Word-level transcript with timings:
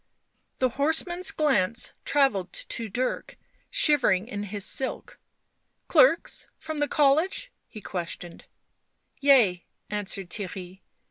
The 0.57 0.69
horseman's 0.69 1.29
glance 1.29 1.93
travelled 2.05 2.53
to 2.53 2.89
Dirk, 2.89 3.37
shivering 3.69 4.27
in 4.27 4.45
his 4.45 4.65
silk." 4.65 5.19
Clerks 5.87 6.47
from 6.57 6.79
the 6.79 6.87
college?" 6.87 7.51
he 7.67 7.81
questioned." 7.81 8.45
Yea," 9.21 9.67
answered 9.91 10.31
Theirry. 10.31 10.81